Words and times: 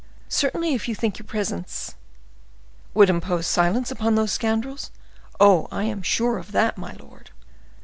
"Certainly, 0.29 0.73
if 0.73 0.87
you 0.87 0.95
think 0.95 1.19
your 1.19 1.27
presence—" 1.27 1.93
"Would 2.95 3.07
impose 3.11 3.45
silence 3.45 3.91
upon 3.91 4.15
those 4.15 4.31
scoundrels? 4.31 4.89
Oh! 5.39 5.67
I 5.71 5.83
am 5.83 6.01
sure 6.01 6.39
of 6.39 6.53
that, 6.53 6.75
my 6.75 6.93
lord." 6.93 7.29